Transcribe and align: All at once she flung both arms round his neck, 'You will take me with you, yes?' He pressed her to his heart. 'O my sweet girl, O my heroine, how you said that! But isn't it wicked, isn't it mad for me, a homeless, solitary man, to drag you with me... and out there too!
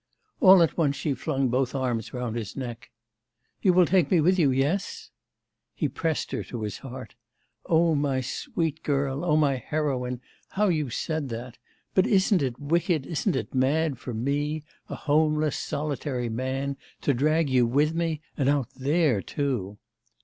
All 0.39 0.63
at 0.63 0.79
once 0.79 0.95
she 0.95 1.13
flung 1.13 1.49
both 1.49 1.75
arms 1.75 2.11
round 2.11 2.35
his 2.35 2.57
neck, 2.57 2.89
'You 3.61 3.71
will 3.71 3.85
take 3.85 4.09
me 4.09 4.19
with 4.19 4.39
you, 4.39 4.49
yes?' 4.49 5.11
He 5.75 5.87
pressed 5.87 6.31
her 6.31 6.43
to 6.45 6.63
his 6.63 6.79
heart. 6.79 7.13
'O 7.67 7.93
my 7.93 8.19
sweet 8.19 8.81
girl, 8.81 9.23
O 9.23 9.37
my 9.37 9.57
heroine, 9.57 10.19
how 10.53 10.69
you 10.69 10.89
said 10.89 11.29
that! 11.29 11.59
But 11.93 12.07
isn't 12.07 12.41
it 12.41 12.57
wicked, 12.59 13.05
isn't 13.05 13.35
it 13.35 13.53
mad 13.53 13.99
for 13.99 14.15
me, 14.15 14.63
a 14.89 14.95
homeless, 14.95 15.55
solitary 15.55 16.29
man, 16.29 16.77
to 17.01 17.13
drag 17.13 17.51
you 17.51 17.67
with 17.67 17.93
me... 17.93 18.21
and 18.35 18.49
out 18.49 18.71
there 18.73 19.21
too! 19.21 19.77